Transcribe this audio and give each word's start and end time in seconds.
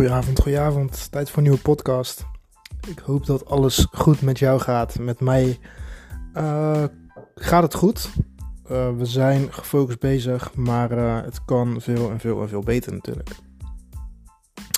Goedenavond, 0.00 0.40
goedenavond. 0.40 1.10
Tijd 1.10 1.28
voor 1.28 1.38
een 1.38 1.42
nieuwe 1.42 1.58
podcast. 1.58 2.24
Ik 2.88 2.98
hoop 2.98 3.26
dat 3.26 3.46
alles 3.46 3.86
goed 3.92 4.22
met 4.22 4.38
jou 4.38 4.60
gaat. 4.60 4.98
Met 4.98 5.20
mij 5.20 5.58
uh, 6.34 6.84
gaat 7.34 7.62
het 7.62 7.74
goed. 7.74 8.10
Uh, 8.70 8.96
we 8.96 9.04
zijn 9.04 9.52
gefocust 9.52 9.98
bezig, 9.98 10.54
maar 10.54 10.92
uh, 10.92 11.22
het 11.22 11.44
kan 11.44 11.80
veel 11.80 12.10
en 12.10 12.20
veel 12.20 12.42
en 12.42 12.48
veel 12.48 12.60
beter 12.60 12.92
natuurlijk. 12.92 13.30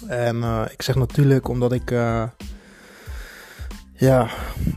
En 0.06 0.43
ik 0.70 0.82
zeg 0.82 0.95
natuurlijk 0.95 1.48
omdat 1.48 1.73
ik, 1.73 1.91
ja, 3.93 4.29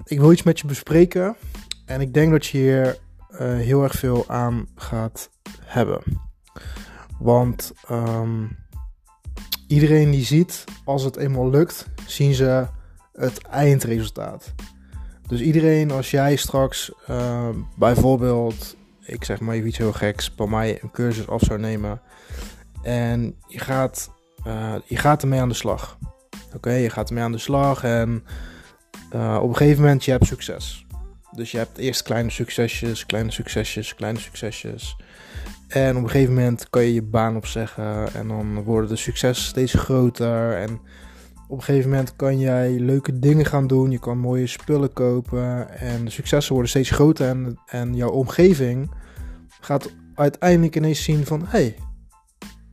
ik 0.03 0.19
wil 0.19 0.31
iets 0.31 0.43
met 0.43 0.59
je 0.59 0.67
bespreken. 0.67 1.35
En 1.85 2.01
ik 2.01 2.13
denk 2.13 2.31
dat 2.31 2.45
je 2.45 2.57
hier 2.57 2.97
heel 3.37 3.83
erg 3.83 3.93
veel 3.93 4.23
aan 4.27 4.67
gaat 4.75 5.29
hebben. 5.61 6.01
Want 7.19 7.73
um, 7.91 8.64
iedereen 9.67 10.11
die 10.11 10.25
ziet, 10.25 10.63
als 10.83 11.03
het 11.03 11.15
eenmaal 11.15 11.49
lukt, 11.49 11.87
zien 12.05 12.33
ze 12.33 12.67
het 13.13 13.41
eindresultaat. 13.41 14.53
Dus 15.27 15.41
iedereen, 15.41 15.91
als 15.91 16.11
jij 16.11 16.35
straks 16.35 16.91
uh, 17.09 17.49
bijvoorbeeld, 17.77 18.75
ik 19.05 19.23
zeg 19.23 19.39
maar 19.39 19.55
even 19.55 19.67
iets 19.67 19.77
heel 19.77 19.93
geks, 19.93 20.35
bij 20.35 20.47
mij 20.47 20.79
een 20.81 20.91
cursus 20.91 21.27
af 21.27 21.41
zou 21.41 21.59
nemen 21.59 22.01
en 22.81 23.35
je 23.47 23.59
gaat, 23.59 24.11
uh, 24.47 24.75
je 24.85 24.97
gaat 24.97 25.21
ermee 25.21 25.39
aan 25.39 25.49
de 25.49 25.55
slag. 25.55 25.97
Oké, 26.55 26.71
je 26.71 26.89
gaat 26.89 27.07
ermee 27.07 27.23
aan 27.23 27.31
de 27.31 27.37
slag 27.37 27.83
en 27.83 28.23
uh, 29.15 29.39
op 29.41 29.49
een 29.49 29.55
gegeven 29.55 29.81
moment 29.81 30.05
je 30.05 30.11
hebt 30.11 30.25
succes. 30.25 30.84
Dus 31.35 31.51
je 31.51 31.57
hebt 31.57 31.77
eerst 31.77 32.01
kleine 32.01 32.29
succesjes, 32.29 33.05
kleine 33.05 33.31
succesjes, 33.31 33.95
kleine 33.95 34.19
succesjes. 34.19 34.95
En 35.67 35.97
op 35.97 36.03
een 36.03 36.09
gegeven 36.09 36.33
moment 36.33 36.69
kan 36.69 36.83
je 36.83 36.93
je 36.93 37.01
baan 37.01 37.35
opzeggen 37.35 38.13
en 38.13 38.27
dan 38.27 38.63
worden 38.63 38.89
de 38.89 38.95
successen 38.95 39.45
steeds 39.45 39.73
groter. 39.73 40.57
En 40.57 40.79
op 41.47 41.57
een 41.57 41.63
gegeven 41.63 41.89
moment 41.89 42.15
kan 42.15 42.39
jij 42.39 42.71
leuke 42.71 43.19
dingen 43.19 43.45
gaan 43.45 43.67
doen. 43.67 43.91
Je 43.91 43.99
kan 43.99 44.17
mooie 44.17 44.47
spullen 44.47 44.93
kopen 44.93 45.69
en 45.79 46.05
de 46.05 46.11
successen 46.11 46.53
worden 46.53 46.69
steeds 46.69 46.89
groter. 46.89 47.27
En, 47.27 47.59
en 47.65 47.95
jouw 47.95 48.11
omgeving 48.11 48.91
gaat 49.61 49.91
uiteindelijk 50.15 50.75
ineens 50.75 51.03
zien 51.03 51.25
van... 51.25 51.45
hey, 51.45 51.75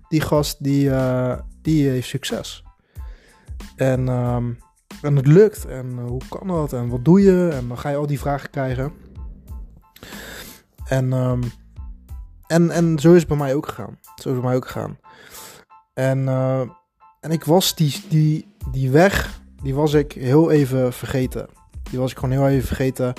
die 0.08 0.20
gast 0.20 0.64
die, 0.64 0.84
uh, 0.84 1.38
die 1.62 1.88
heeft 1.88 2.08
succes. 2.08 2.64
En, 3.76 4.08
um, 4.08 4.58
en 5.02 5.16
het 5.16 5.26
lukt. 5.26 5.64
En 5.64 5.86
uh, 5.98 6.04
hoe 6.04 6.20
kan 6.28 6.46
dat? 6.46 6.72
En 6.72 6.88
wat 6.88 7.04
doe 7.04 7.20
je? 7.20 7.48
En 7.52 7.68
dan 7.68 7.78
ga 7.78 7.88
je 7.88 7.96
al 7.96 8.06
die 8.06 8.20
vragen 8.20 8.50
krijgen. 8.50 8.92
En... 10.84 11.12
Um, 11.12 11.42
en, 12.52 12.70
en 12.70 12.98
zo 12.98 13.12
is 13.12 13.18
het 13.18 13.28
bij 13.28 13.36
mij 13.36 13.54
ook 13.54 13.66
gegaan. 13.68 13.98
Zo 14.02 14.12
is 14.14 14.24
het 14.24 14.34
bij 14.34 14.42
mij 14.42 14.54
ook 14.54 14.66
gegaan. 14.66 14.98
En, 15.94 16.18
uh, 16.18 16.60
en 17.20 17.30
ik 17.30 17.44
was 17.44 17.74
die, 17.74 18.04
die, 18.08 18.54
die 18.70 18.90
weg, 18.90 19.40
die 19.62 19.74
was 19.74 19.92
ik 19.92 20.12
heel 20.12 20.50
even 20.50 20.92
vergeten. 20.92 21.48
Die 21.90 21.98
was 21.98 22.10
ik 22.10 22.18
gewoon 22.18 22.38
heel 22.38 22.48
even 22.48 22.66
vergeten. 22.66 23.12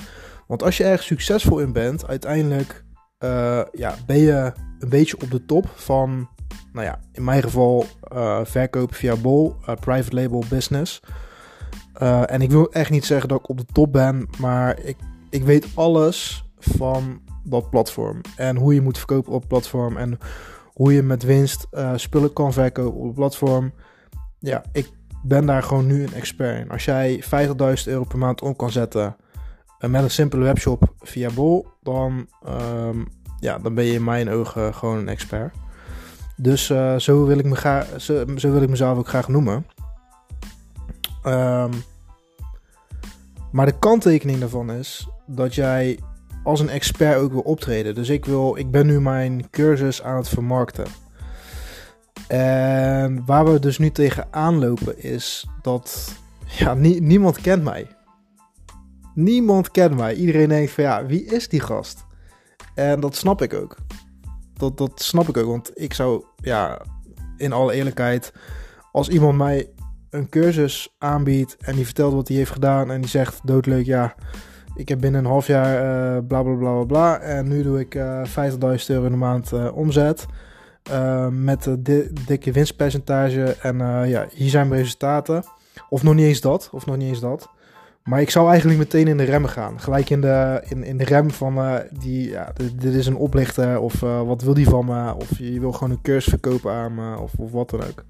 Want 0.46 0.62
als 0.62 0.76
je 0.76 0.84
erg 0.84 1.02
succesvol 1.02 1.58
in 1.58 1.72
bent, 1.72 2.06
uiteindelijk 2.06 2.84
uh, 3.18 3.62
ja, 3.72 3.94
ben 4.06 4.18
je 4.18 4.52
een 4.78 4.88
beetje 4.88 5.20
op 5.20 5.30
de 5.30 5.44
top 5.44 5.68
van, 5.74 6.28
nou 6.72 6.86
ja, 6.86 7.00
in 7.12 7.24
mijn 7.24 7.42
geval 7.42 7.84
uh, 8.12 8.40
verkopen 8.42 8.96
via 8.96 9.16
Bol, 9.16 9.56
private 9.80 10.14
label 10.14 10.44
business. 10.48 11.00
En 12.26 12.42
ik 12.42 12.50
wil 12.50 12.72
echt 12.72 12.90
niet 12.90 13.04
zeggen 13.04 13.28
dat 13.28 13.38
ik 13.38 13.48
op 13.48 13.58
de 13.58 13.66
top 13.72 13.92
ben, 13.92 14.28
maar 14.38 14.80
ik, 14.80 14.96
ik 15.30 15.44
weet 15.44 15.66
alles 15.74 16.44
van 16.58 17.20
dat 17.44 17.70
platform. 17.70 18.20
En 18.36 18.56
hoe 18.56 18.74
je 18.74 18.80
moet 18.80 18.98
verkopen 18.98 19.32
op 19.32 19.48
platform. 19.48 19.96
En 19.96 20.18
hoe 20.72 20.92
je 20.92 21.02
met 21.02 21.22
winst 21.22 21.66
uh, 21.72 21.92
spullen 21.96 22.32
kan 22.32 22.52
verkopen 22.52 23.00
op 23.00 23.04
het 23.04 23.14
platform. 23.14 23.72
Ja, 24.38 24.62
ik 24.72 24.90
ben 25.22 25.46
daar 25.46 25.62
gewoon 25.62 25.86
nu 25.86 26.02
een 26.02 26.14
expert 26.14 26.60
in. 26.60 26.70
Als 26.70 26.84
jij 26.84 27.24
50.000 27.24 27.28
euro 27.84 28.04
per 28.04 28.18
maand 28.18 28.42
om 28.42 28.56
kan 28.56 28.70
zetten 28.70 29.16
uh, 29.80 29.90
met 29.90 30.02
een 30.02 30.10
simpele 30.10 30.44
webshop 30.44 30.94
via 30.98 31.30
Bol, 31.30 31.66
dan, 31.82 32.28
um, 32.48 33.06
ja, 33.40 33.58
dan 33.58 33.74
ben 33.74 33.84
je 33.84 33.92
in 33.92 34.04
mijn 34.04 34.30
ogen 34.30 34.74
gewoon 34.74 34.98
een 34.98 35.08
expert. 35.08 35.54
Dus 36.36 36.66
zo, 36.96 37.26
wil 37.26 37.38
ik 37.38 37.44
me 37.44 37.84
zo, 37.96 38.24
zo, 38.36 38.52
wil 38.52 38.62
ik 38.62 38.68
mezelf 38.68 38.98
ook 38.98 39.08
graag 39.08 39.28
noemen. 39.28 39.66
Um, 41.26 41.70
maar 43.54 43.66
de 43.66 43.78
kanttekening 43.78 44.38
daarvan 44.38 44.70
is 44.70 45.08
dat 45.26 45.54
jij 45.54 45.98
als 46.42 46.60
een 46.60 46.68
expert 46.68 47.16
ook 47.16 47.32
wil 47.32 47.40
optreden. 47.40 47.94
Dus 47.94 48.08
ik, 48.08 48.24
wil, 48.24 48.56
ik 48.56 48.70
ben 48.70 48.86
nu 48.86 49.00
mijn 49.00 49.50
cursus 49.50 50.02
aan 50.02 50.16
het 50.16 50.28
vermarkten. 50.28 50.86
En 52.28 53.24
waar 53.26 53.52
we 53.52 53.58
dus 53.58 53.78
nu 53.78 53.90
tegenaan 53.90 54.58
lopen 54.58 55.02
is 55.02 55.46
dat 55.62 56.14
ja, 56.46 56.74
niemand 56.74 57.40
kent 57.40 57.62
mij. 57.62 57.86
Niemand 59.14 59.70
kent 59.70 59.96
mij. 59.96 60.14
Iedereen 60.14 60.48
denkt 60.48 60.70
van 60.70 60.84
ja, 60.84 61.06
wie 61.06 61.24
is 61.24 61.48
die 61.48 61.60
gast? 61.60 62.04
En 62.74 63.00
dat 63.00 63.16
snap 63.16 63.42
ik 63.42 63.54
ook. 63.54 63.76
Dat, 64.54 64.78
dat 64.78 65.02
snap 65.02 65.28
ik 65.28 65.36
ook, 65.36 65.46
want 65.48 65.70
ik 65.74 65.94
zou, 65.94 66.24
ja, 66.36 66.80
in 67.36 67.52
alle 67.52 67.72
eerlijkheid, 67.72 68.32
als 68.92 69.08
iemand 69.08 69.36
mij 69.36 69.73
een 70.14 70.28
cursus 70.28 70.94
aanbiedt 70.98 71.56
en 71.60 71.74
die 71.74 71.84
vertelt 71.84 72.14
wat 72.14 72.28
hij 72.28 72.36
heeft 72.36 72.50
gedaan 72.50 72.90
en 72.90 73.00
die 73.00 73.10
zegt 73.10 73.40
doodleuk, 73.44 73.86
ja, 73.86 74.14
ik 74.74 74.88
heb 74.88 75.00
binnen 75.00 75.24
een 75.24 75.30
half 75.30 75.46
jaar 75.46 75.74
uh, 76.16 76.26
bla 76.26 76.42
bla 76.42 76.54
bla 76.54 76.84
bla 76.84 77.18
En 77.20 77.48
nu 77.48 77.62
doe 77.62 77.80
ik 77.80 77.94
uh, 77.94 78.20
eh, 78.20 78.52
50.000 78.52 78.58
euro 78.86 79.04
in 79.04 79.10
de 79.10 79.16
maand 79.16 79.52
uh, 79.52 79.76
omzet. 79.76 80.26
met 81.30 81.68
di 81.78 82.10
dikke 82.26 82.52
winstpercentage. 82.52 83.56
En 83.60 83.78
ja, 84.08 84.26
hier 84.30 84.50
zijn 84.50 84.68
mijn 84.68 84.80
resultaten. 84.80 85.44
Of 85.88 86.02
nog 86.02 86.14
niet 86.14 86.26
eens 86.26 86.40
dat. 86.40 86.68
Of 86.72 86.86
nog 86.86 86.96
niet 86.96 87.08
eens 87.08 87.20
dat. 87.20 87.48
Maar 88.02 88.20
ik 88.20 88.30
zou 88.30 88.48
eigenlijk 88.48 88.78
meteen 88.78 89.08
in 89.08 89.16
de 89.16 89.24
remmen 89.24 89.50
gaan. 89.50 89.80
Gelijk 89.80 90.10
in 90.10 90.20
de, 90.20 90.62
in, 90.68 90.84
in 90.84 90.96
de 90.96 91.04
rem 91.04 91.30
van 91.30 91.82
die, 91.98 92.30
ja, 92.30 92.52
dit, 92.74 92.94
is 92.94 93.06
een 93.06 93.16
oplichter. 93.16 93.80
Of 93.80 94.00
wat 94.00 94.42
wil 94.42 94.54
die 94.54 94.68
van 94.68 94.84
me? 94.84 95.14
Of 95.14 95.38
je 95.38 95.60
wil 95.60 95.72
gewoon 95.72 95.90
een 95.90 96.02
cursus 96.02 96.30
verkopen 96.30 96.72
aan 96.72 96.94
me. 96.94 97.18
Of, 97.18 97.32
of 97.38 97.50
wat 97.50 97.70
dan 97.70 97.80
ook. 97.80 98.04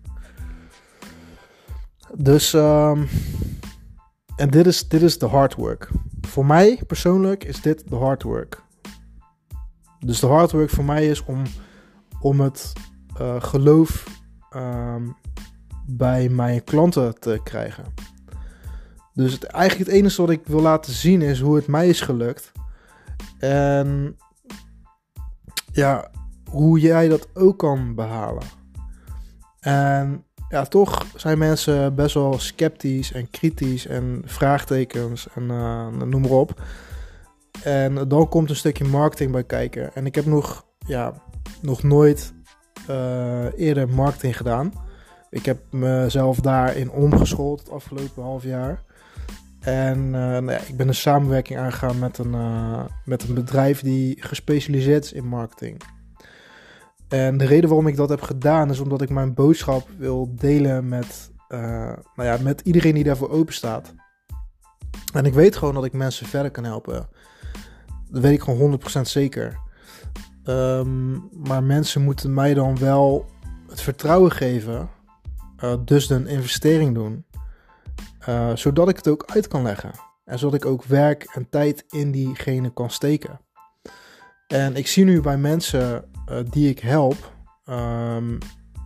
Dus, 2.16 2.52
um, 2.52 3.08
en 4.36 4.50
dit 4.50 4.66
is, 4.66 4.88
dit 4.88 5.02
is 5.02 5.18
de 5.18 5.26
hard 5.26 5.54
work 5.54 5.90
voor 6.34 6.46
mij 6.46 6.82
persoonlijk 6.86 7.44
is 7.44 7.60
dit 7.60 7.88
de 7.88 7.96
hard 7.96 8.22
work. 8.22 8.62
Dus 9.98 10.20
de 10.20 10.26
hard 10.26 10.52
work 10.52 10.70
voor 10.70 10.84
mij 10.84 11.06
is 11.06 11.24
om, 11.24 11.42
om 12.20 12.40
het 12.40 12.72
uh, 13.20 13.42
geloof 13.42 14.20
um, 14.56 15.16
bij 15.86 16.28
mijn 16.28 16.64
klanten 16.64 17.20
te 17.20 17.40
krijgen. 17.44 17.84
Dus 19.12 19.32
het, 19.32 19.44
eigenlijk 19.44 19.90
het 19.90 19.98
enige 19.98 20.20
wat 20.20 20.30
ik 20.30 20.46
wil 20.46 20.60
laten 20.60 20.92
zien 20.92 21.22
is 21.22 21.40
hoe 21.40 21.56
het 21.56 21.66
mij 21.66 21.88
is 21.88 22.00
gelukt. 22.00 22.52
En 23.38 24.16
ja, 25.72 26.10
hoe 26.50 26.80
jij 26.80 27.08
dat 27.08 27.28
ook 27.34 27.58
kan 27.58 27.94
behalen. 27.94 28.44
En 29.60 30.24
ja, 30.54 30.64
toch 30.64 31.06
zijn 31.16 31.38
mensen 31.38 31.94
best 31.94 32.14
wel 32.14 32.38
sceptisch 32.38 33.12
en 33.12 33.30
kritisch 33.30 33.86
en 33.86 34.22
vraagtekens 34.24 35.26
en 35.34 35.42
uh, 35.42 35.86
noem 35.88 36.20
maar 36.20 36.30
op. 36.30 36.62
En 37.62 38.08
dan 38.08 38.28
komt 38.28 38.50
een 38.50 38.56
stukje 38.56 38.84
marketing 38.84 39.32
bij 39.32 39.44
kijken. 39.44 39.94
En 39.94 40.06
ik 40.06 40.14
heb 40.14 40.24
nog, 40.24 40.64
ja, 40.86 41.12
nog 41.62 41.82
nooit 41.82 42.32
uh, 42.90 43.58
eerder 43.58 43.88
marketing 43.88 44.36
gedaan. 44.36 44.72
Ik 45.30 45.44
heb 45.44 45.58
mezelf 45.70 46.40
daarin 46.40 46.90
omgeschoold 46.90 47.60
het 47.60 47.70
afgelopen 47.70 48.22
half 48.22 48.42
jaar. 48.42 48.82
En 49.60 49.98
uh, 49.98 50.12
nou 50.12 50.52
ik 50.52 50.76
ben 50.76 50.88
een 50.88 50.94
samenwerking 50.94 51.58
aangegaan 51.58 51.98
met 51.98 52.18
een, 52.18 52.34
met 53.04 53.22
een 53.22 53.34
bedrijf 53.34 53.80
die 53.80 54.22
gespecialiseerd 54.22 55.04
is 55.04 55.12
in 55.12 55.26
marketing. 55.26 55.82
En 57.08 57.36
de 57.36 57.44
reden 57.44 57.68
waarom 57.68 57.86
ik 57.86 57.96
dat 57.96 58.08
heb 58.08 58.20
gedaan 58.20 58.70
is 58.70 58.80
omdat 58.80 59.02
ik 59.02 59.10
mijn 59.10 59.34
boodschap 59.34 59.88
wil 59.98 60.34
delen 60.34 60.88
met, 60.88 61.30
uh, 61.48 61.58
nou 62.14 62.28
ja, 62.28 62.38
met 62.42 62.60
iedereen 62.60 62.94
die 62.94 63.04
daarvoor 63.04 63.30
open 63.30 63.54
staat. 63.54 63.94
En 65.12 65.24
ik 65.24 65.34
weet 65.34 65.56
gewoon 65.56 65.74
dat 65.74 65.84
ik 65.84 65.92
mensen 65.92 66.26
verder 66.26 66.50
kan 66.50 66.64
helpen. 66.64 67.08
Dat 68.10 68.22
weet 68.22 68.32
ik 68.32 68.42
gewoon 68.42 68.80
100% 68.98 69.00
zeker. 69.00 69.58
Um, 70.44 71.28
maar 71.32 71.62
mensen 71.62 72.02
moeten 72.02 72.34
mij 72.34 72.54
dan 72.54 72.78
wel 72.78 73.26
het 73.68 73.80
vertrouwen 73.80 74.32
geven. 74.32 74.88
Uh, 75.64 75.74
dus 75.84 76.10
een 76.10 76.26
investering 76.26 76.94
doen. 76.94 77.24
Uh, 78.28 78.56
zodat 78.56 78.88
ik 78.88 78.96
het 78.96 79.08
ook 79.08 79.24
uit 79.26 79.48
kan 79.48 79.62
leggen. 79.62 79.90
En 80.24 80.38
zodat 80.38 80.54
ik 80.54 80.66
ook 80.66 80.84
werk 80.84 81.22
en 81.34 81.48
tijd 81.50 81.84
in 81.88 82.10
diegene 82.10 82.72
kan 82.72 82.90
steken. 82.90 83.40
En 84.46 84.76
ik 84.76 84.86
zie 84.86 85.04
nu 85.04 85.20
bij 85.20 85.36
mensen 85.36 86.04
die 86.50 86.68
ik 86.68 86.78
help. 86.78 87.32
Um, 87.70 88.38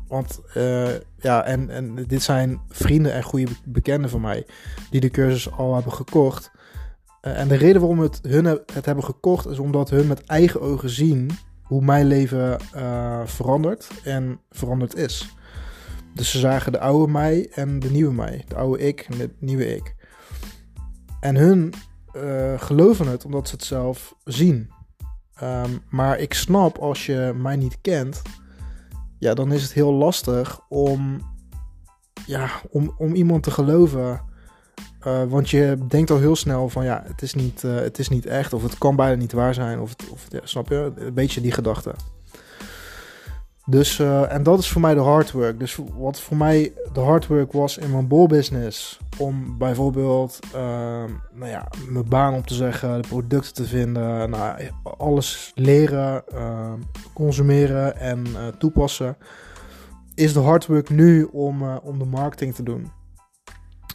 want 0.09 0.41
uh, 0.57 0.89
ja, 1.19 1.45
en, 1.45 1.71
en 1.71 1.95
dit 2.07 2.23
zijn 2.23 2.61
vrienden 2.69 3.13
en 3.13 3.23
goede 3.23 3.53
bekenden 3.65 4.11
van 4.11 4.21
mij 4.21 4.47
die 4.91 5.01
de 5.01 5.11
cursus 5.11 5.53
al 5.53 5.75
hebben 5.75 5.93
gekocht. 5.93 6.51
Uh, 7.23 7.41
en 7.41 7.49
de 7.49 7.55
reden 7.55 7.81
waarom 7.81 8.01
het 8.01 8.21
hun 8.23 8.45
het 8.45 8.85
hebben 8.85 9.05
gekocht 9.05 9.47
is 9.47 9.59
omdat 9.59 9.91
hun 9.91 10.07
met 10.07 10.25
eigen 10.25 10.61
ogen 10.61 10.91
zien 10.91 11.31
hoe 11.63 11.83
mijn 11.83 12.07
leven 12.07 12.61
verandert 13.25 13.91
en 14.05 14.41
veranderd 14.51 14.97
is. 14.97 15.35
dus 16.15 16.31
ze 16.31 16.39
zagen 16.39 16.73
de 16.73 16.81
oude 16.81 17.13
mij 17.13 17.49
en 17.55 17.79
de 17.79 17.91
nieuwe 17.91 18.13
mij. 18.13 18.45
De 18.49 18.55
oude 18.55 18.87
ik 18.87 19.01
en 19.01 19.19
de 19.19 19.31
nieuwe 19.39 19.75
ik. 19.77 19.95
En 21.21 21.37
hun 21.37 21.75
geloven 22.57 23.07
het 23.07 23.25
omdat 23.25 23.49
ze 23.49 23.55
het 23.55 23.65
zelf 23.65 24.15
zien. 24.25 24.71
Ehm, 25.41 25.71
maar 25.91 26.19
ik 26.19 26.35
snap 26.35 26.79
als 26.79 27.07
je 27.07 27.33
mij 27.37 27.57
niet 27.57 27.79
kent, 27.81 28.23
ja, 29.19 29.35
dan 29.35 29.53
is 29.53 29.63
het 29.63 29.73
heel 29.73 29.93
lastig 29.93 30.61
om, 30.69 31.21
ja, 32.27 32.49
om, 32.71 32.95
om 32.99 33.15
iemand 33.15 33.43
te 33.43 33.51
geloven. 33.51 34.27
Uh, 35.07 35.25
want 35.25 35.51
je 35.51 35.79
denkt 35.89 36.11
al 36.11 36.19
heel 36.19 36.37
snel 36.37 36.69
van 36.69 36.85
ja, 36.85 37.03
het 37.07 37.23
is 37.23 37.35
niet, 37.35 37.63
uh, 37.63 37.75
het 37.75 37.99
is 37.99 38.09
niet 38.09 38.27
echt, 38.27 38.53
of 38.53 38.63
het 38.63 38.79
kan 38.79 38.97
bijna 38.97 39.15
niet 39.15 39.33
waar 39.33 39.55
zijn, 39.55 39.81
of, 39.81 39.95
of 40.11 40.27
snap 40.43 40.69
je? 40.69 40.93
Een 40.97 41.15
beetje 41.15 41.41
die 41.41 41.53
gedachte. 41.53 41.95
Dus, 43.71 43.99
uh, 43.99 44.33
en 44.33 44.43
dat 44.43 44.59
is 44.59 44.71
voor 44.71 44.81
mij 44.81 44.95
de 44.95 45.01
hard 45.01 45.33
work. 45.33 45.59
Dus 45.59 45.79
wat 45.97 46.21
voor 46.21 46.37
mij 46.37 46.73
de 46.93 47.01
hard 47.01 47.27
work 47.27 47.53
was 47.53 47.79
in 47.79 47.91
mijn 47.91 48.09
bolbusiness, 48.09 49.01
om 49.19 49.59
bijvoorbeeld 49.59 50.39
uh, 50.47 50.61
nou 51.33 51.51
ja, 51.51 51.69
mijn 51.89 52.09
baan 52.09 52.35
op 52.35 52.47
te 52.47 52.55
zeggen, 52.55 53.03
de 53.03 53.09
producten 53.09 53.55
te 53.55 53.65
vinden, 53.65 54.31
nou, 54.31 54.61
alles 54.83 55.53
leren, 55.55 56.23
uh, 56.35 56.73
consumeren 57.15 57.97
en 57.97 58.27
uh, 58.27 58.47
toepassen, 58.59 59.17
is 60.15 60.33
de 60.33 60.41
hard 60.41 60.67
work 60.67 60.91
nu 60.91 61.23
om, 61.23 61.63
om 61.63 61.99
de 61.99 62.05
marketing 62.05 62.55
te 62.55 62.63
doen. 62.63 62.91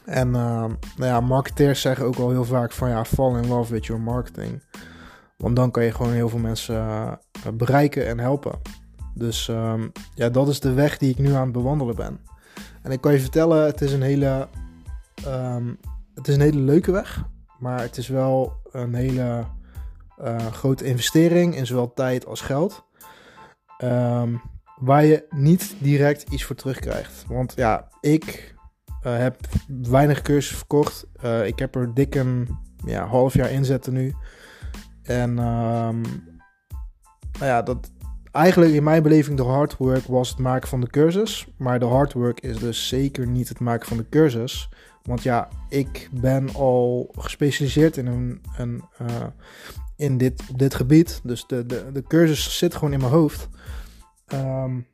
En 0.06 0.32
nou 0.32 0.78
ja, 0.98 1.22
marketeers 1.22 1.82
zeggen 1.82 2.06
ook 2.06 2.18
al 2.18 2.30
heel 2.30 2.46
vaak 2.46 2.72
van 2.72 2.90
ja, 2.90 3.06
fall 3.06 3.38
in 3.38 3.48
love 3.48 3.74
with 3.74 3.86
your 3.86 4.02
marketing. 4.02 4.64
Want 5.38 5.56
dan 5.56 5.72
kan 5.72 5.84
je 5.84 5.92
gewoon 5.92 6.12
heel 6.12 6.30
veel 6.30 6.40
mensen 6.40 7.20
bereiken 7.54 8.08
en 8.08 8.20
helpen. 8.20 8.82
Dus 9.14 9.48
um, 9.48 9.92
ja, 10.16 10.30
dat 10.30 10.48
is 10.48 10.60
de 10.60 10.74
weg 10.74 10.98
die 10.98 11.10
ik 11.10 11.18
nu 11.18 11.34
aan 11.34 11.44
het 11.44 11.52
bewandelen 11.52 11.96
ben. 11.96 12.20
En 12.82 12.92
ik 12.92 13.02
kan 13.02 13.14
je 13.14 13.20
vertellen, 13.20 13.66
het 13.66 13.82
is 13.82 13.94
een 13.94 14.02
hele, 14.02 14.48
um, 15.28 15.80
het 16.16 16.28
is 16.28 16.36
een 16.36 16.42
hele 16.42 16.60
leuke 16.60 16.92
weg. 16.92 17.24
Maar 17.60 17.82
het 17.82 17.98
is 17.98 18.08
wel 18.08 18.62
een 18.72 18.94
hele 18.94 19.46
uh, 20.22 20.38
grote 20.38 20.86
investering 20.86 21.56
in 21.56 21.66
zowel 21.66 21.94
tijd 21.94 22.26
als 22.26 22.42
geld. 22.42 22.86
Um, 23.84 24.42
waar 24.76 25.06
je 25.06 25.26
niet 25.30 25.76
direct 25.80 26.30
iets 26.30 26.44
voor 26.44 26.56
terugkrijgt. 26.56 27.26
Want 27.28 27.54
ja, 27.56 27.88
ik 28.02 28.56
uh, 29.04 29.18
heb 29.18 29.38
weinig 29.68 30.22
cursussen 30.22 30.58
verkocht. 30.58 31.06
Uh, 31.24 31.46
ik 31.46 31.60
heb 31.60 31.76
er 31.76 31.94
dik 31.94 32.16
een 32.16 32.58
ja, 32.86 33.06
half 33.06 33.34
jaar 33.34 33.52
inzetten 33.52 33.94
nu. 33.94 34.14
En 35.04 35.34
nou 35.34 36.06
ja, 37.40 37.62
dat, 37.62 37.92
eigenlijk 38.34 38.74
in 38.74 38.84
mijn 38.84 39.04
beleving 39.04 39.38
de 39.38 39.44
hard 39.44 39.78
work 39.78 40.06
was 40.06 40.30
het 40.30 40.38
maken 40.38 40.70
van 40.70 40.82
de 40.82 40.88
cursus. 40.88 41.48
Maar 41.58 41.80
de 41.80 41.86
hard 41.86 42.14
work 42.14 42.40
is 42.40 42.58
dus 42.58 42.88
zeker 42.88 43.28
niet 43.28 43.50
het 43.50 43.60
maken 43.60 43.88
van 43.88 43.98
de 43.98 44.10
cursus. 44.10 44.70
Want 45.04 45.24
ja, 45.24 45.48
ik 45.70 46.10
ben 46.12 46.54
al 46.54 47.12
gespecialiseerd 47.18 47.98
in, 47.98 48.08
een, 48.08 48.42
een 48.58 48.84
uh, 49.02 49.08
in 49.96 50.18
dit, 50.18 50.58
dit 50.58 50.74
gebied. 50.74 51.20
Dus 51.24 51.46
de, 51.48 51.66
de, 51.66 51.86
de 51.94 52.04
cursus 52.04 52.58
zit 52.58 52.76
gewoon 52.76 52.94
in 52.94 53.00
mijn 53.00 53.12
hoofd. 53.12 53.50
Um, 54.34 54.88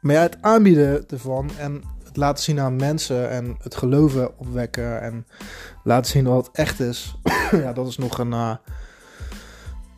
maar 0.00 0.14
ja, 0.14 0.22
het 0.22 0.36
aanbieden 0.40 1.08
ervan 1.08 1.50
en 1.58 1.82
het 2.04 2.16
laten 2.16 2.44
zien 2.44 2.60
aan 2.60 2.76
mensen 2.76 3.30
en 3.30 3.56
het 3.58 3.76
geloven 3.76 4.38
opwekken 4.38 5.00
en 5.02 5.26
laten 5.84 6.10
zien 6.10 6.24
dat 6.24 6.46
het 6.46 6.56
echt 6.56 6.80
is. 6.80 7.16
ja, 7.50 7.72
dat 7.72 7.86
is 7.86 7.98
nog 7.98 8.18
een, 8.18 8.32
uh, 8.32 8.54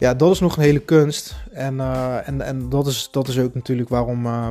ja, 0.02 0.14
dat 0.14 0.30
is 0.30 0.40
nog 0.40 0.56
een 0.56 0.62
hele 0.62 0.80
kunst. 0.80 1.34
En, 1.52 1.74
uh, 1.74 2.28
en, 2.28 2.40
en 2.40 2.68
dat, 2.68 2.86
is, 2.86 3.08
dat 3.10 3.28
is 3.28 3.38
ook 3.38 3.54
natuurlijk 3.54 3.88
waarom, 3.88 4.26
uh, 4.26 4.46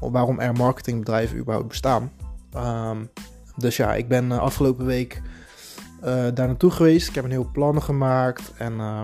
waarom 0.00 0.40
er 0.40 0.52
marketingbedrijven 0.52 1.38
überhaupt 1.38 1.68
bestaan. 1.68 2.12
Um, 2.56 3.10
dus 3.56 3.76
ja, 3.76 3.94
ik 3.94 4.08
ben 4.08 4.30
afgelopen 4.32 4.86
week 4.86 5.22
daar 6.00 6.32
naartoe 6.32 6.70
geweest. 6.70 7.08
Ik 7.08 7.14
heb 7.14 7.24
een 7.24 7.30
heel 7.30 7.50
plan 7.52 7.82
gemaakt. 7.82 8.52
En, 8.56 8.72
uh, 8.72 9.00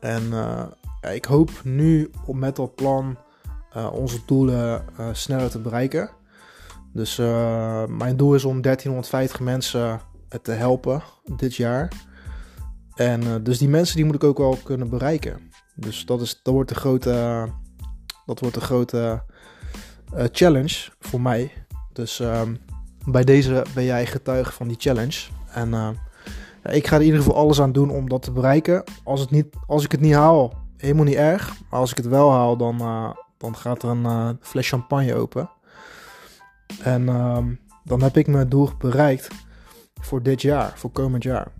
en 0.00 0.22
ik 1.12 1.24
hoop 1.24 1.50
nu 1.64 2.10
om 2.26 2.38
met 2.38 2.56
dat 2.56 2.74
plan 2.74 3.16
onze 3.92 4.18
doelen 4.26 4.84
sneller 5.12 5.50
te 5.50 5.58
bereiken. 5.58 6.10
Dus 6.92 7.16
mijn 7.88 8.16
doel 8.16 8.34
is 8.34 8.44
om 8.44 8.60
1350 8.60 9.40
mensen 9.40 10.00
te 10.42 10.52
helpen 10.52 11.02
dit 11.36 11.56
jaar. 11.56 12.08
En 13.00 13.22
uh, 13.22 13.34
dus 13.42 13.58
die 13.58 13.68
mensen 13.68 13.96
die 13.96 14.04
moet 14.04 14.14
ik 14.14 14.24
ook 14.24 14.38
wel 14.38 14.58
kunnen 14.64 14.88
bereiken. 14.88 15.40
Dus 15.74 16.06
dat, 16.06 16.20
is, 16.20 16.40
dat 16.42 16.54
wordt 16.54 16.68
de 16.68 16.74
grote, 16.74 17.46
dat 18.26 18.40
wordt 18.40 18.54
de 18.54 18.60
grote 18.60 19.22
uh, 20.14 20.24
challenge 20.32 20.88
voor 20.98 21.20
mij. 21.20 21.52
Dus 21.92 22.18
um, 22.18 22.58
bij 23.06 23.24
deze 23.24 23.64
ben 23.74 23.84
jij 23.84 24.06
getuige 24.06 24.52
van 24.52 24.68
die 24.68 24.76
challenge. 24.78 25.20
En 25.52 25.70
ja, 26.62 26.70
ik 26.70 26.86
ga 26.86 26.94
er 26.94 27.00
in 27.00 27.06
ieder 27.06 27.22
geval 27.22 27.36
alles 27.36 27.60
aan 27.60 27.72
doen 27.72 27.90
om 27.90 28.08
dat 28.08 28.22
te 28.22 28.32
bereiken. 28.32 28.84
Als, 29.04 29.20
het 29.20 29.30
niet, 29.30 29.46
als 29.66 29.84
ik 29.84 29.92
het 29.92 30.00
niet 30.00 30.14
haal, 30.14 30.54
helemaal 30.76 31.04
niet 31.04 31.14
erg. 31.14 31.54
Maar 31.70 31.80
als 31.80 31.90
ik 31.90 31.96
het 31.96 32.06
wel 32.06 32.30
haal, 32.32 32.56
dan, 32.56 32.78
dan 33.36 33.56
gaat 33.56 33.82
er 33.82 33.88
een 33.88 34.38
fles 34.40 34.68
champagne 34.68 35.14
open. 35.14 35.50
En 36.82 37.08
um, 37.08 37.60
dan 37.84 38.02
heb 38.02 38.16
ik 38.16 38.26
mijn 38.26 38.48
doel 38.48 38.70
bereikt 38.78 39.28
voor 40.00 40.22
dit 40.22 40.42
jaar, 40.42 40.72
voor 40.76 40.90
komend 40.90 41.22
jaar. 41.22 41.52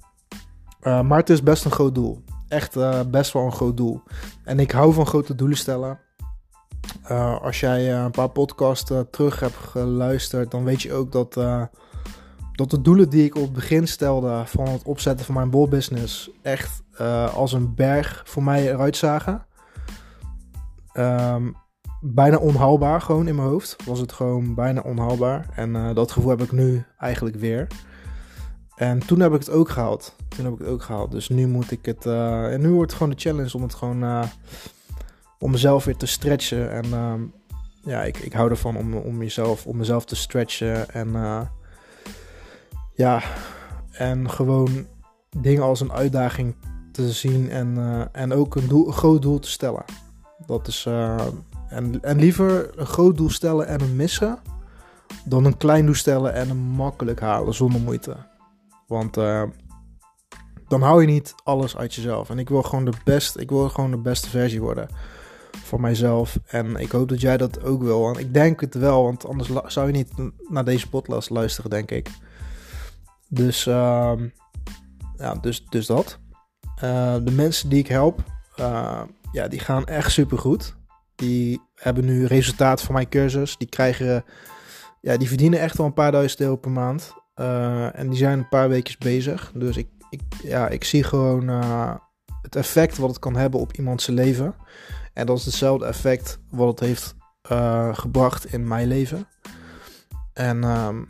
Uh, 0.82 1.02
maar 1.02 1.18
het 1.18 1.30
is 1.30 1.42
best 1.42 1.64
een 1.64 1.70
groot 1.70 1.94
doel. 1.94 2.24
Echt 2.48 2.76
uh, 2.76 3.00
best 3.10 3.32
wel 3.32 3.44
een 3.44 3.52
groot 3.52 3.76
doel. 3.76 4.02
En 4.44 4.58
ik 4.58 4.70
hou 4.70 4.92
van 4.92 5.06
grote 5.06 5.34
doelen 5.34 5.56
stellen. 5.56 5.98
Uh, 7.10 7.40
als 7.40 7.60
jij 7.60 7.94
een 7.94 8.10
paar 8.10 8.28
podcasts 8.28 8.92
terug 9.10 9.40
hebt 9.40 9.56
geluisterd, 9.56 10.50
dan 10.50 10.64
weet 10.64 10.82
je 10.82 10.92
ook 10.92 11.12
dat, 11.12 11.34
dat 12.52 12.70
de 12.70 12.80
doelen 12.82 13.10
die 13.10 13.24
ik 13.24 13.36
op 13.36 13.42
het 13.42 13.52
begin 13.52 13.88
stelde 13.88 14.42
van 14.46 14.68
het 14.68 14.82
opzetten 14.82 15.26
van 15.26 15.34
mijn 15.34 15.50
bolbusiness 15.50 16.30
echt 16.42 16.82
als 17.34 17.52
een 17.52 17.74
berg 17.74 18.22
voor 18.26 18.42
mij 18.42 18.72
eruit 18.72 18.96
zagen. 18.96 19.46
Um, 20.92 21.56
bijna 22.00 22.36
onhaalbaar 22.36 23.00
gewoon 23.00 23.28
in 23.28 23.34
mijn 23.34 23.48
hoofd. 23.48 23.76
Was 23.84 23.98
het 23.98 24.12
gewoon 24.12 24.54
bijna 24.54 24.80
onhaalbaar. 24.80 25.46
En 25.54 25.94
dat 25.94 26.12
gevoel 26.12 26.30
heb 26.30 26.42
ik 26.42 26.52
nu 26.52 26.84
eigenlijk 26.98 27.36
weer. 27.36 27.66
En 28.80 29.06
toen 29.06 29.20
heb 29.20 29.32
ik 29.32 29.38
het 29.38 29.50
ook 29.50 29.68
gehaald. 29.68 30.14
Toen 30.28 30.44
heb 30.44 30.52
ik 30.52 30.58
het 30.58 30.68
ook 30.68 30.82
gehaald. 30.82 31.10
Dus 31.10 31.28
nu 31.28 31.46
moet 31.46 31.70
ik 31.70 31.84
het. 31.84 32.04
Uh, 32.04 32.52
en 32.52 32.60
nu 32.60 32.70
wordt 32.70 32.90
het 32.90 33.00
gewoon 33.00 33.16
de 33.16 33.20
challenge 33.20 33.54
om 33.54 33.62
het 33.62 33.74
gewoon. 33.74 34.02
Uh, 34.02 34.22
om 35.38 35.50
mezelf 35.50 35.84
weer 35.84 35.96
te 35.96 36.06
stretchen. 36.06 36.70
En 36.70 36.86
uh, 36.86 37.14
ja, 37.84 38.02
ik, 38.02 38.16
ik 38.16 38.32
hou 38.32 38.50
ervan 38.50 38.76
om, 38.76 38.94
om, 38.94 39.22
jezelf, 39.22 39.66
om 39.66 39.76
mezelf 39.76 40.04
te 40.04 40.16
stretchen. 40.16 40.90
En 40.90 41.08
uh, 41.08 41.40
ja, 42.94 43.22
en 43.90 44.30
gewoon 44.30 44.86
dingen 45.38 45.62
als 45.62 45.80
een 45.80 45.92
uitdaging 45.92 46.54
te 46.92 47.12
zien. 47.12 47.50
En, 47.50 48.08
en 48.12 48.32
ook 48.32 48.54
een 48.54 48.92
groot 48.92 49.22
doel 49.22 49.38
te 49.38 49.50
stellen. 49.50 49.84
Dat 50.46 50.68
is. 50.68 50.86
en, 51.68 52.02
en 52.02 52.18
liever 52.18 52.78
een 52.78 52.86
groot 52.86 53.16
doel 53.16 53.30
stellen 53.30 53.66
en 53.66 53.80
een 53.80 53.96
missen. 53.96 54.38
Dan 55.24 55.44
een 55.44 55.56
klein 55.56 55.84
doel 55.84 55.94
stellen 55.94 56.34
en 56.34 56.50
een 56.50 56.62
makkelijk 56.62 57.20
halen 57.20 57.54
zonder 57.54 57.80
moeite. 57.80 58.29
Want 58.90 59.16
uh, 59.16 59.42
dan 60.68 60.82
hou 60.82 61.00
je 61.00 61.06
niet 61.06 61.34
alles 61.44 61.76
uit 61.76 61.94
jezelf. 61.94 62.30
En 62.30 62.38
ik 62.38 62.48
wil 62.48 62.62
gewoon 62.62 62.84
de 62.84 62.92
best, 63.04 63.36
ik 63.36 63.50
wil 63.50 63.68
gewoon 63.68 63.90
de 63.90 63.98
beste 63.98 64.28
versie 64.28 64.60
worden 64.60 64.88
voor 65.50 65.80
mijzelf. 65.80 66.38
En 66.46 66.76
ik 66.76 66.90
hoop 66.90 67.08
dat 67.08 67.20
jij 67.20 67.36
dat 67.36 67.64
ook 67.64 67.82
wil. 67.82 68.00
Want 68.00 68.18
ik 68.18 68.34
denk 68.34 68.60
het 68.60 68.74
wel, 68.74 69.02
want 69.02 69.26
anders 69.26 69.50
zou 69.66 69.86
je 69.86 69.92
niet 69.92 70.12
naar 70.48 70.64
deze 70.64 70.88
podcast 70.88 71.30
luisteren, 71.30 71.70
denk 71.70 71.90
ik. 71.90 72.08
Dus, 73.28 73.66
uh, 73.66 74.12
ja, 75.16 75.34
dus, 75.34 75.64
dus 75.64 75.86
dat. 75.86 76.18
Uh, 76.84 77.14
de 77.22 77.32
mensen 77.32 77.68
die 77.68 77.78
ik 77.78 77.88
help, 77.88 78.22
uh, 78.60 79.02
ja, 79.32 79.48
die 79.48 79.60
gaan 79.60 79.86
echt 79.86 80.12
super 80.12 80.38
goed. 80.38 80.76
Die 81.14 81.60
hebben 81.74 82.04
nu 82.04 82.26
resultaat 82.26 82.82
van 82.82 82.94
mijn 82.94 83.08
cursus. 83.08 83.56
Die 83.56 83.68
krijgen, 83.68 84.24
ja, 85.00 85.16
die 85.16 85.28
verdienen 85.28 85.60
echt 85.60 85.76
wel 85.76 85.86
een 85.86 85.92
paar 85.92 86.12
duizend 86.12 86.40
euro 86.40 86.56
per 86.56 86.70
maand. 86.70 87.18
Uh, 87.40 87.98
en 87.98 88.08
die 88.08 88.18
zijn 88.18 88.38
een 88.38 88.48
paar 88.48 88.68
weken 88.68 88.94
bezig. 88.98 89.52
Dus 89.54 89.76
ik, 89.76 89.88
ik, 90.10 90.20
ja, 90.42 90.68
ik 90.68 90.84
zie 90.84 91.02
gewoon 91.02 91.50
uh, 91.50 91.94
het 92.42 92.56
effect 92.56 92.98
wat 92.98 93.08
het 93.08 93.18
kan 93.18 93.36
hebben 93.36 93.60
op 93.60 93.72
iemands 93.72 94.06
leven. 94.06 94.54
En 95.12 95.26
dat 95.26 95.38
is 95.38 95.44
hetzelfde 95.44 95.86
effect 95.86 96.40
wat 96.50 96.68
het 96.68 96.80
heeft 96.80 97.14
uh, 97.52 97.94
gebracht 97.94 98.52
in 98.52 98.68
mijn 98.68 98.88
leven. 98.88 99.26
En 100.32 100.64
um, 100.64 101.06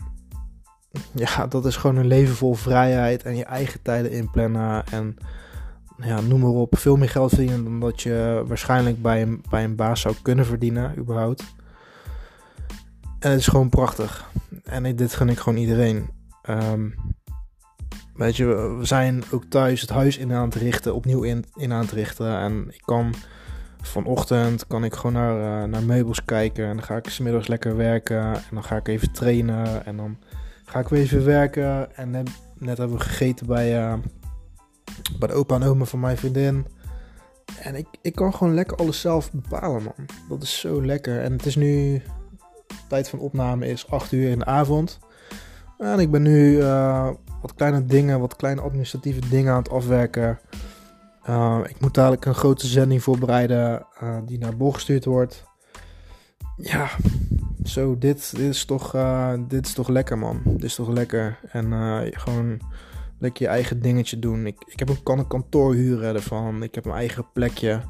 ja, 1.24 1.46
dat 1.46 1.66
is 1.66 1.76
gewoon 1.76 1.96
een 1.96 2.06
leven 2.06 2.34
vol 2.34 2.54
vrijheid 2.54 3.22
en 3.22 3.36
je 3.36 3.44
eigen 3.44 3.82
tijden 3.82 4.10
inplannen. 4.10 4.86
En 4.86 5.16
ja, 5.96 6.20
noem 6.20 6.40
maar 6.40 6.50
op, 6.50 6.78
veel 6.78 6.96
meer 6.96 7.10
geld 7.10 7.28
verdienen 7.30 7.64
dan 7.64 7.80
dat 7.80 8.02
je 8.02 8.44
waarschijnlijk 8.46 9.02
bij 9.02 9.22
een, 9.22 9.42
bij 9.50 9.64
een 9.64 9.76
baas 9.76 10.00
zou 10.00 10.14
kunnen 10.22 10.46
verdienen, 10.46 10.98
überhaupt. 10.98 11.44
En 13.18 13.30
het 13.30 13.40
is 13.40 13.46
gewoon 13.46 13.68
prachtig. 13.68 14.30
En 14.64 14.96
dit 14.96 15.14
gun 15.14 15.28
ik 15.28 15.38
gewoon 15.38 15.58
iedereen. 15.58 16.19
Um, 16.48 16.94
weet 18.14 18.36
je, 18.36 18.44
we 18.78 18.84
zijn 18.84 19.22
ook 19.30 19.44
thuis 19.44 19.80
het 19.80 19.90
huis 19.90 20.18
in 20.18 20.32
aan 20.32 20.44
het 20.44 20.54
richten, 20.54 20.94
opnieuw 20.94 21.22
in, 21.22 21.44
in 21.54 21.72
aan 21.72 21.80
het 21.80 21.92
richten. 21.92 22.38
En 22.38 22.68
ik 22.68 22.82
kan 22.84 23.14
vanochtend 23.82 24.66
kan 24.66 24.84
ik 24.84 24.94
gewoon 24.94 25.12
naar, 25.12 25.68
naar 25.68 25.82
meubels 25.82 26.24
kijken. 26.24 26.66
En 26.66 26.76
dan 26.76 26.84
ga 26.84 26.96
ik 26.96 27.08
smiddags 27.08 27.46
lekker 27.46 27.76
werken. 27.76 28.34
En 28.34 28.50
dan 28.52 28.64
ga 28.64 28.76
ik 28.76 28.88
even 28.88 29.12
trainen. 29.12 29.84
En 29.84 29.96
dan 29.96 30.18
ga 30.64 30.78
ik 30.78 30.88
weer 30.88 31.00
even 31.00 31.24
werken. 31.24 31.96
En 31.96 32.10
net, 32.10 32.78
hebben 32.78 32.96
we 32.96 33.02
gegeten 33.02 33.46
bij, 33.46 33.98
bij 35.18 35.28
de 35.28 35.34
opa 35.34 35.54
en 35.54 35.62
oma 35.62 35.84
van 35.84 36.00
mijn 36.00 36.16
vriendin. 36.16 36.66
En 37.58 37.74
ik, 37.74 37.86
ik 38.02 38.14
kan 38.14 38.34
gewoon 38.34 38.54
lekker 38.54 38.76
alles 38.76 39.00
zelf 39.00 39.32
bepalen, 39.32 39.82
man. 39.82 40.06
Dat 40.28 40.42
is 40.42 40.60
zo 40.60 40.84
lekker. 40.84 41.20
En 41.20 41.32
het 41.32 41.46
is 41.46 41.56
nu... 41.56 42.02
Tijd 42.88 43.08
van 43.08 43.18
opname 43.18 43.66
is 43.66 43.90
8 43.90 44.12
uur 44.12 44.30
in 44.30 44.38
de 44.38 44.44
avond. 44.44 44.98
En 45.80 45.98
ik 45.98 46.10
ben 46.10 46.22
nu 46.22 46.56
uh, 46.56 47.08
wat 47.40 47.54
kleine 47.54 47.84
dingen, 47.84 48.20
wat 48.20 48.36
kleine 48.36 48.60
administratieve 48.60 49.28
dingen 49.28 49.52
aan 49.52 49.62
het 49.62 49.70
afwerken. 49.70 50.38
Uh, 51.28 51.58
ik 51.68 51.80
moet 51.80 51.94
dadelijk 51.94 52.24
een 52.24 52.34
grote 52.34 52.66
zending 52.66 53.02
voorbereiden 53.02 53.86
uh, 54.02 54.16
die 54.26 54.38
naar 54.38 54.56
Bol 54.56 54.72
gestuurd 54.72 55.04
wordt. 55.04 55.44
Ja, 56.56 56.88
zo, 57.64 57.98
dit, 57.98 58.32
is 58.38 58.64
toch, 58.64 58.96
dit 59.48 59.66
is 59.66 59.72
toch 59.72 59.88
lekker, 59.88 60.18
man. 60.18 60.40
Dit 60.44 60.64
is 60.64 60.74
toch 60.74 60.88
lekker. 60.88 61.38
En 61.50 61.72
gewoon 62.12 62.60
lekker 63.18 63.42
je 63.42 63.48
eigen 63.48 63.80
dingetje 63.80 64.18
doen. 64.18 64.46
Ik, 64.46 64.56
ik 64.66 64.78
heb 64.78 64.88
een, 64.88 65.02
kan 65.02 65.18
een 65.18 65.26
kantoor 65.26 65.74
huren 65.74 66.14
ervan. 66.14 66.62
Ik 66.62 66.74
heb 66.74 66.84
mijn 66.84 66.96
eigen 66.96 67.26
plekje. 67.32 67.80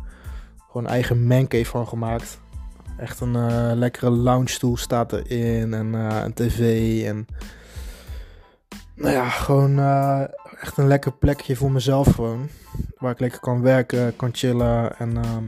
Gewoon 0.66 0.84
een 0.84 0.92
eigen 0.92 1.26
mancave 1.26 1.64
van 1.64 1.88
gemaakt. 1.88 2.40
Echt 2.98 3.20
een 3.20 3.36
lekkere 3.78 4.10
lounge 4.10 4.48
stoel 4.48 4.76
staat 4.76 5.12
erin. 5.12 5.74
En 5.74 5.92
een 5.92 6.34
tv. 6.34 7.04
En 7.06 7.26
nou 9.00 9.14
ja, 9.14 9.28
gewoon 9.28 9.78
uh, 9.78 10.22
echt 10.60 10.76
een 10.76 10.86
lekker 10.86 11.12
plekje 11.12 11.56
voor 11.56 11.72
mezelf 11.72 12.14
gewoon. 12.14 12.48
Waar 12.98 13.12
ik 13.12 13.20
lekker 13.20 13.40
kan 13.40 13.62
werken, 13.62 14.16
kan 14.16 14.28
chillen. 14.32 14.96
En 14.96 15.16
ehm, 15.16 15.44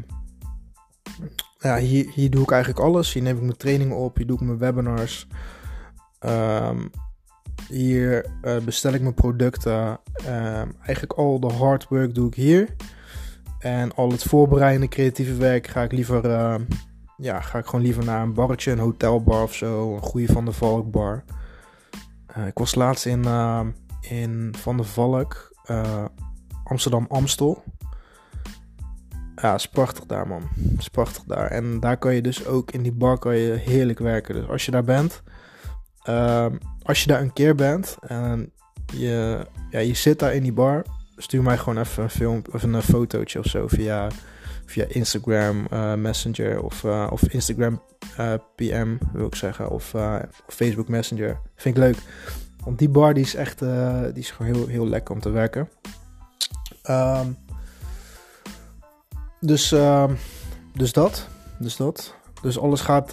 ja, 1.59 1.77
hier, 1.77 2.11
hier 2.15 2.31
doe 2.31 2.43
ik 2.43 2.51
eigenlijk 2.51 2.83
alles. 2.83 3.13
Hier 3.13 3.23
neem 3.23 3.37
ik 3.37 3.43
mijn 3.43 3.57
trainingen 3.57 3.97
op. 3.97 4.17
Hier 4.17 4.27
doe 4.27 4.37
ik 4.37 4.43
mijn 4.43 4.59
webinars. 4.59 5.27
Um, 6.21 6.91
hier 7.69 8.27
uh, 8.43 8.57
bestel 8.57 8.93
ik 8.93 9.01
mijn 9.01 9.15
producten. 9.15 10.01
Uh, 10.27 10.63
eigenlijk 10.81 11.13
al 11.13 11.41
de 11.41 11.53
hard 11.53 11.89
work 11.89 12.15
doe 12.15 12.27
ik 12.27 12.35
hier. 12.35 12.69
En 13.59 13.95
al 13.95 14.11
het 14.11 14.23
voorbereidende 14.23 14.89
creatieve 14.89 15.35
werk 15.35 15.67
ga 15.67 15.83
ik 15.83 15.93
liever, 15.93 16.31
ja, 17.17 17.41
ga 17.41 17.59
ik 17.59 17.67
gewoon 17.67 17.85
liever 17.85 18.05
naar 18.05 18.23
een 18.23 18.35
barretje, 18.35 18.71
een 18.71 18.79
hotelbar 18.79 19.43
of 19.43 19.55
zo. 19.55 19.95
Een 19.95 20.03
goede 20.03 20.33
Van 20.33 20.45
de 20.45 20.53
Valk 20.53 20.91
bar. 20.91 21.25
Ik 22.47 22.59
was 22.59 22.75
laatst 22.75 23.07
in, 23.07 23.25
in 24.01 24.55
Van 24.59 24.77
de 24.77 24.85
Valk, 24.85 25.57
Amsterdam 26.65 27.07
Amstel. 27.09 27.63
Ja, 29.35 29.55
is 29.55 29.69
prachtig 29.69 30.07
daar 30.07 30.27
man. 30.27 30.43
Is 30.79 30.89
prachtig 30.89 31.23
daar. 31.23 31.51
En 31.51 31.81
daar 31.81 31.97
kan 31.97 32.15
je 32.15 32.21
dus 32.21 32.47
ook 32.47 32.71
in 32.71 32.83
die 32.83 32.93
bar 32.93 33.19
kan 33.19 33.37
je 33.37 33.53
heerlijk 33.53 33.99
werken. 33.99 34.35
Dus 34.35 34.49
als 34.49 34.65
je 34.65 34.71
daar 34.71 34.85
bent, 34.85 35.23
Ehm, 36.03 36.57
als 36.83 37.01
je 37.01 37.07
daar 37.07 37.21
een 37.21 37.33
keer 37.33 37.55
bent 37.55 37.97
en 38.01 38.53
je, 38.93 39.47
ja, 39.71 39.79
je 39.79 39.95
zit 39.95 40.19
daar 40.19 40.35
in 40.35 40.43
die 40.43 40.53
bar, 40.53 40.85
stuur 41.17 41.43
mij 41.43 41.59
gewoon 41.59 41.79
even 41.79 42.03
een 42.03 42.11
film 42.11 42.43
of 42.53 42.63
een 42.63 42.83
fotootje 42.83 43.39
of 43.39 43.47
zo 43.47 43.69
via, 43.69 44.09
via 44.73 44.85
Instagram 44.89 45.67
uh, 45.73 45.95
Messenger 45.95 46.63
of, 46.63 46.83
uh, 46.83 47.07
of 47.11 47.23
Instagram 47.23 47.83
eh, 48.17 48.35
PM 48.55 48.97
wil 49.13 49.27
ik 49.27 49.35
zeggen 49.35 49.71
of, 49.71 49.95
Facebook 50.47 50.89
Messenger. 50.89 51.41
Vind 51.57 51.77
ik 51.77 51.83
leuk. 51.83 51.97
Want 52.65 52.79
die 52.79 52.89
bar 52.89 53.15
die 53.15 53.25
is 53.25 53.35
echt 53.35 53.59
die 53.59 54.23
is 54.23 54.31
gewoon 54.31 54.55
heel, 54.55 54.67
heel 54.67 54.89
lekker 54.89 55.15
om 55.15 55.21
te 55.21 55.31
werken. 55.31 55.69
Um, 56.91 57.37
dus, 59.41 59.73
ehm, 59.73 60.15
dus 60.75 60.93
dat. 60.93 61.29
Dus 61.59 61.77
dat. 61.77 62.15
Dus 62.43 62.59
alles 62.59 62.81
gaat, 62.81 63.11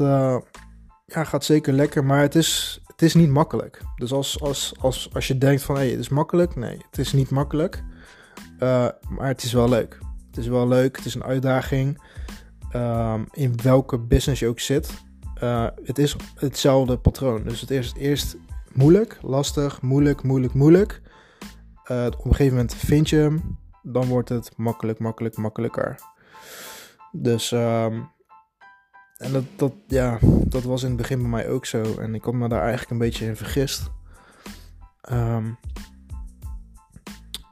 ja, 1.06 1.24
gaat 1.24 1.44
zeker 1.44 1.74
lekker. 1.74 2.06
Maar 2.06 2.22
het 2.22 2.36
is, 2.36 2.82
het 2.88 3.02
is 3.02 3.14
niet 3.14 3.30
makkelijk. 3.30 3.82
Dus 3.96 4.12
als, 4.12 4.42
als, 4.42 4.74
als, 4.80 5.10
als 5.14 5.28
je 5.28 5.38
denkt 5.38 5.62
van 5.62 5.76
hé, 5.76 5.82
hey, 5.82 5.92
het 5.92 6.00
is 6.00 6.10
makkelijk. 6.10 6.56
Nee, 6.56 6.78
het 6.90 7.00
is 7.00 7.14
niet 7.14 7.30
makkelijk. 7.30 7.84
Maar 9.10 9.28
het 9.28 9.44
is 9.44 9.54
wel 9.54 9.70
leuk. 9.70 9.98
Is 10.40 10.48
wel 10.48 10.68
leuk. 10.68 10.96
Het 10.96 11.06
is 11.06 11.16
een 11.16 11.24
uitdaging. 11.24 12.02
Um, 12.76 13.28
in 13.32 13.54
welke 13.64 13.98
business 13.98 14.40
je 14.40 14.48
ook 14.48 14.60
zit. 14.60 15.04
Uh, 15.44 15.68
het 15.84 15.98
is 15.98 16.16
hetzelfde 16.36 16.98
patroon. 16.98 17.44
Dus 17.44 17.62
het 17.62 17.72
is 17.72 17.94
eerst 17.98 18.38
moeilijk, 18.74 19.18
lastig, 19.22 19.82
moeilijk, 19.82 20.24
moeilijk, 20.24 20.54
moeilijk. 20.54 21.02
Uh, 21.92 22.06
op 22.06 22.26
een 22.26 22.32
gegeven 22.32 22.56
moment 22.56 22.76
vind 22.76 23.10
je 23.10 23.16
hem. 23.16 23.58
Dan 23.84 24.08
wordt 24.08 24.30
het 24.30 24.58
makkelijk, 24.58 25.00
makkelijk, 25.00 25.38
makkelijker. 25.38 26.00
Dus 27.12 27.52
um, 27.52 28.10
en 29.18 29.32
dat, 29.32 29.44
dat, 29.56 29.74
ja, 29.88 30.18
dat 30.46 30.64
was 30.64 30.82
in 30.82 30.88
het 30.88 30.98
begin 30.98 31.20
bij 31.20 31.30
mij 31.30 31.50
ook 31.50 31.66
zo. 31.66 31.84
En 31.98 32.16
ik 32.16 32.24
had 32.24 32.34
me 32.34 32.50
daar 32.50 32.62
eigenlijk 32.62 32.92
een 32.92 32.98
beetje 32.98 33.26
in 33.26 33.36
vergist. 33.36 33.92
Um, 35.12 35.58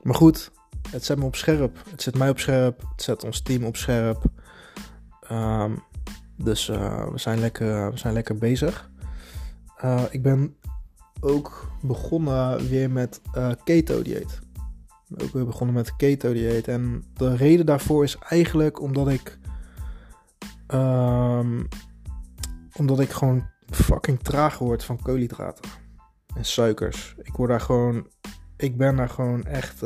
maar 0.01 0.15
goed, 0.15 0.51
het 0.91 1.06
zet 1.06 1.17
me 1.17 1.25
op 1.25 1.36
scherp. 1.36 1.77
Het 1.89 2.01
zet 2.01 2.17
mij 2.17 2.29
op 2.29 2.39
scherp. 2.39 2.82
Het 2.91 3.01
zet 3.01 3.24
ons 3.24 3.41
team 3.41 3.63
op 3.63 3.75
scherp. 3.75 4.24
Um, 5.32 5.84
dus 6.36 6.70
uh, 6.70 7.08
we, 7.12 7.17
zijn 7.17 7.39
lekker, 7.39 7.91
we 7.91 7.98
zijn 7.98 8.13
lekker 8.13 8.38
bezig. 8.38 8.89
Uh, 9.84 10.03
ik 10.10 10.22
ben 10.22 10.56
ook 11.20 11.72
begonnen 11.82 12.67
weer 12.70 12.91
met 12.91 13.22
uh, 13.36 13.51
keto-dieet. 13.63 14.39
Ook 15.17 15.34
weer 15.34 15.46
begonnen 15.46 15.75
met 15.75 15.96
keto-dieet. 15.96 16.67
En 16.67 17.03
de 17.13 17.36
reden 17.36 17.65
daarvoor 17.65 18.03
is 18.03 18.17
eigenlijk 18.17 18.82
omdat 18.82 19.10
ik 19.10 19.39
Um, 20.74 21.67
omdat 22.75 23.00
ik 23.00 23.10
gewoon 23.10 23.50
fucking 23.70 24.20
traag 24.20 24.58
word 24.58 24.84
van 24.84 25.01
koolhydraten 25.01 25.70
en 26.36 26.46
suikers. 26.46 27.15
Ik 27.22 27.36
word 27.36 27.50
daar 27.50 27.62
gewoon. 27.62 28.08
Ik 28.58 28.77
ben 28.77 28.96
daar 28.96 29.10
gewoon 29.10 29.44
echt. 29.44 29.82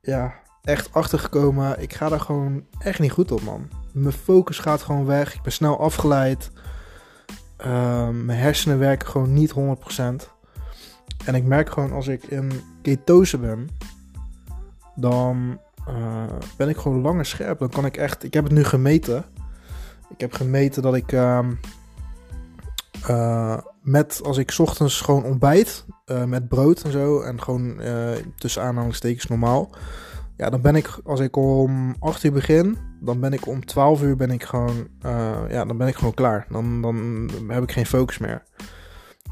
Ja, 0.00 0.34
echt 0.62 0.92
achter 0.92 1.18
gekomen. 1.18 1.82
Ik 1.82 1.94
ga 1.94 2.08
daar 2.08 2.20
gewoon 2.20 2.64
echt 2.78 2.98
niet 2.98 3.12
goed 3.12 3.32
op, 3.32 3.42
man. 3.42 3.68
Mijn 3.92 4.14
focus 4.14 4.58
gaat 4.58 4.82
gewoon 4.82 5.04
weg. 5.04 5.34
Ik 5.34 5.42
ben 5.42 5.52
snel 5.52 5.80
afgeleid. 5.80 6.50
Uh, 7.66 8.08
mijn 8.08 8.38
hersenen 8.38 8.78
werken 8.78 9.08
gewoon 9.08 9.32
niet 9.32 9.52
100%. 9.52 9.56
En 11.24 11.34
ik 11.34 11.44
merk 11.44 11.70
gewoon 11.70 11.92
als 11.92 12.06
ik 12.06 12.24
in 12.24 12.52
ketose 12.82 13.38
ben, 13.38 13.68
dan 14.94 15.60
uh, 15.88 16.24
ben 16.56 16.68
ik 16.68 16.76
gewoon 16.76 17.00
langer 17.00 17.26
scherp. 17.26 17.58
Dan 17.58 17.68
kan 17.68 17.84
ik 17.84 17.96
echt. 17.96 18.24
Ik 18.24 18.34
heb 18.34 18.44
het 18.44 18.52
nu 18.52 18.64
gemeten. 18.64 19.24
Ik 20.08 20.20
heb 20.20 20.32
gemeten 20.32 20.82
dat 20.82 20.94
ik. 20.94 21.12
Uh, 21.12 21.46
uh, 23.10 23.58
met 23.88 24.20
als 24.24 24.38
ik 24.38 24.54
ochtends 24.58 25.00
gewoon 25.00 25.24
ontbijt. 25.24 25.84
Uh, 26.06 26.24
met 26.24 26.48
brood 26.48 26.82
en 26.82 26.92
zo. 26.92 27.20
En 27.20 27.42
gewoon 27.42 27.80
tussen 28.36 28.62
aanhalingstekens 28.62 29.26
normaal. 29.26 29.70
Ja, 30.36 30.50
dan 30.50 30.60
ben 30.60 30.76
ik. 30.76 30.98
Als 31.04 31.20
ik 31.20 31.36
om 31.36 31.96
8 31.98 32.24
uur 32.24 32.32
begin. 32.32 32.78
Dan 33.00 33.20
ben 33.20 33.32
ik 33.32 33.46
om 33.46 33.64
12 33.64 34.02
uur 34.02 34.16
ben 34.16 34.30
ik 34.30 34.42
gewoon. 34.42 34.88
ja, 35.48 35.64
dan 35.64 35.76
ben 35.76 35.88
ik 35.88 35.96
gewoon 35.96 36.14
klaar. 36.14 36.46
Dan, 36.50 36.82
dan 36.82 37.30
heb 37.48 37.62
ik 37.62 37.72
geen 37.72 37.86
focus 37.86 38.18
meer. 38.18 38.42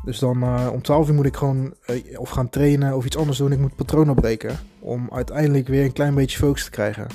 Dus 0.05 0.19
dan 0.19 0.69
om 0.71 0.83
12 0.83 1.09
uur 1.09 1.15
moet 1.15 1.27
ik 1.27 1.37
gewoon 1.37 1.75
of 2.17 2.31
gaan 2.31 2.49
trainen 2.49 2.97
of 2.97 3.05
iets 3.05 3.17
anders 3.17 3.39
doen. 3.39 3.53
Ik 3.53 3.59
moet 3.59 3.77
patronen 3.77 4.15
breken 4.15 4.59
om 4.81 5.09
uiteindelijk 5.13 5.69
weer 5.69 5.85
een 5.85 5.93
klein 5.93 6.15
beetje 6.15 6.39
focus 6.39 6.65
te 6.65 6.71
krijgen. 6.71 7.07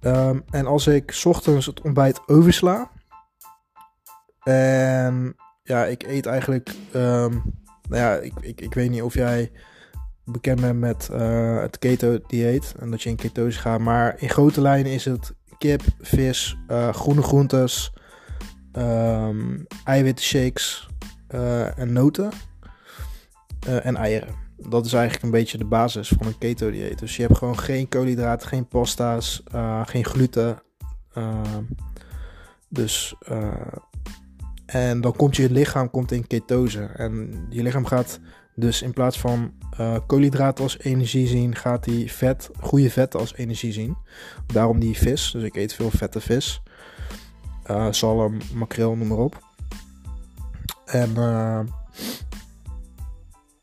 Um, 0.00 0.42
en 0.50 0.66
als 0.66 0.86
ik 0.86 1.20
ochtends 1.24 1.66
het 1.66 1.80
ontbijt 1.80 2.28
oversla 2.28 2.90
en 4.42 5.36
ja, 5.70 5.84
ik 5.84 6.02
eet 6.02 6.26
eigenlijk, 6.26 6.74
um, 6.94 7.42
nou 7.88 8.02
ja, 8.02 8.16
ik, 8.16 8.32
ik, 8.40 8.60
ik 8.60 8.74
weet 8.74 8.90
niet 8.90 9.02
of 9.02 9.14
jij 9.14 9.50
bekend 10.24 10.60
bent 10.60 10.78
met 10.78 11.08
uh, 11.12 11.60
het 11.60 11.78
keto-dieet 11.78 12.74
en 12.78 12.90
dat 12.90 13.02
je 13.02 13.08
in 13.08 13.16
ketose 13.16 13.58
gaat, 13.58 13.80
maar 13.80 14.14
in 14.18 14.28
grote 14.28 14.60
lijnen 14.60 14.92
is 14.92 15.04
het 15.04 15.34
kip, 15.58 15.82
vis, 16.00 16.56
groene 16.90 17.22
groentes, 17.22 17.92
um, 18.72 19.66
eiwitten 19.84 20.24
shakes, 20.24 20.88
uh, 21.34 21.78
en 21.78 21.92
noten 21.92 22.30
en 23.60 23.96
eieren. 23.96 24.34
Dat 24.56 24.86
is 24.86 24.92
eigenlijk 24.92 25.24
een 25.24 25.30
beetje 25.30 25.58
de 25.58 25.64
basis 25.64 26.08
van 26.08 26.26
een 26.26 26.38
keto-dieet. 26.38 26.98
Dus 26.98 27.16
je 27.16 27.22
hebt 27.22 27.38
gewoon 27.38 27.58
geen 27.58 27.88
koolhydraten, 27.88 28.48
geen 28.48 28.68
pasta's, 28.68 29.42
geen 29.84 30.04
gluten. 30.04 30.62
dus, 32.68 33.14
en 34.72 35.00
dan 35.00 35.16
komt 35.16 35.36
je 35.36 35.50
lichaam 35.50 35.90
komt 35.90 36.12
in 36.12 36.26
ketose. 36.26 36.82
En 36.82 37.46
je 37.48 37.62
lichaam 37.62 37.84
gaat 37.84 38.20
dus 38.54 38.82
in 38.82 38.92
plaats 38.92 39.20
van 39.20 39.52
koolhydraten 40.06 40.64
als 40.64 40.78
energie 40.78 41.26
zien, 41.26 41.54
gaat 41.54 41.84
hij 41.84 42.08
vet, 42.08 42.50
goede 42.60 42.90
vetten 42.90 43.20
als 43.20 43.34
energie 43.34 43.72
zien. 43.72 43.96
Daarom 44.46 44.80
die 44.80 44.96
vis. 44.96 45.30
Dus 45.30 45.42
ik 45.42 45.56
eet 45.56 45.74
veel 45.74 45.90
vette 45.90 46.20
vis. 46.20 46.62
zalm, 47.90 48.38
makreel, 48.54 48.96
noem 48.96 49.08
maar 49.08 49.18
op. 49.18 49.42
En 50.84 51.10
uh, 51.10 51.60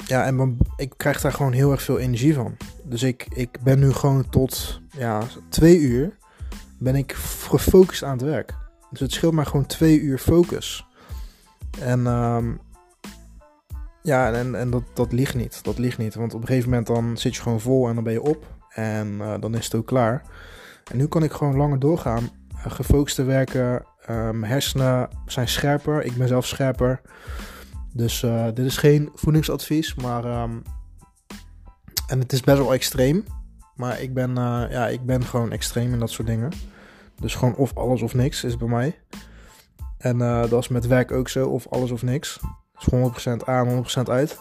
ja, 0.05 0.25
en 0.25 0.57
ik 0.75 0.93
krijg 0.97 1.21
daar 1.21 1.33
gewoon 1.33 1.51
heel 1.51 1.71
erg 1.71 1.81
veel 1.81 1.99
energie 1.99 2.33
van. 2.33 2.57
Dus 2.83 3.03
ik, 3.03 3.27
ik 3.29 3.57
ben 3.63 3.79
nu 3.79 3.91
gewoon 3.91 4.29
tot 4.29 4.81
ja, 4.97 5.21
twee 5.49 5.79
uur 5.79 6.17
ben 6.77 6.95
ik 6.95 7.13
gefocust 7.13 8.03
aan 8.03 8.17
het 8.17 8.21
werk. 8.21 8.55
Dus 8.91 8.99
het 8.99 9.11
scheelt 9.11 9.33
mij 9.33 9.45
gewoon 9.45 9.65
twee 9.65 9.99
uur 9.99 10.17
focus. 10.17 10.86
En 11.81 12.07
ehm, 12.07 12.51
ja, 14.01 14.31
en, 14.31 14.55
en 14.55 14.69
dat, 14.69 14.83
dat 14.93 15.11
ligt 15.11 15.35
niet. 15.35 15.63
Dat 15.63 15.77
ligt 15.77 15.97
niet. 15.97 16.15
Want 16.15 16.33
op 16.33 16.41
een 16.41 16.47
gegeven 16.47 16.69
moment 16.69 16.87
dan 16.87 17.17
zit 17.17 17.35
je 17.35 17.41
gewoon 17.41 17.61
vol 17.61 17.87
en 17.87 17.95
dan 17.95 18.03
ben 18.03 18.13
je 18.13 18.21
op. 18.21 18.45
En 18.69 19.07
uh, 19.07 19.33
dan 19.39 19.55
is 19.55 19.65
het 19.65 19.75
ook 19.75 19.85
klaar. 19.85 20.21
En 20.91 20.97
nu 20.97 21.07
kan 21.07 21.23
ik 21.23 21.31
gewoon 21.31 21.57
langer 21.57 21.79
doorgaan. 21.79 22.29
Uh, 22.55 22.65
gefocust 22.71 23.15
te 23.15 23.23
werken. 23.23 23.85
Mijn 24.07 24.43
hersenen 24.43 25.09
zijn 25.25 25.47
scherper. 25.47 26.03
Ik 26.03 26.17
ben 26.17 26.27
zelf 26.27 26.45
scherper. 26.45 27.01
Dus 27.93 28.23
uh, 28.23 28.45
dit 28.53 28.65
is 28.65 28.77
geen 28.77 29.09
voedingsadvies. 29.13 29.95
Maar. 29.95 30.41
Um, 30.41 30.61
en 32.07 32.19
het 32.19 32.33
is 32.33 32.41
best 32.41 32.57
wel 32.57 32.73
extreem. 32.73 33.23
Maar 33.75 34.01
ik 34.01 34.13
ben, 34.13 34.35
ja, 34.69 34.87
ik 34.87 35.05
ben 35.05 35.23
gewoon 35.23 35.51
extreem 35.51 35.93
in 35.93 35.99
dat 35.99 36.09
soort 36.09 36.27
dingen. 36.27 36.51
Dus 37.19 37.35
gewoon 37.35 37.55
of 37.55 37.77
alles 37.77 38.01
of 38.01 38.13
niks 38.13 38.43
is 38.43 38.57
bij 38.57 38.67
mij. 38.67 38.95
En 39.97 40.17
dat 40.49 40.59
is 40.59 40.67
met 40.67 40.87
werk 40.87 41.11
ook 41.11 41.29
zo. 41.29 41.47
Of 41.47 41.67
alles 41.67 41.91
of 41.91 42.03
niks. 42.03 42.39
Dus 42.79 43.11
100% 43.41 43.45
aan, 43.45 43.85
100% 44.05 44.09
uit. 44.09 44.39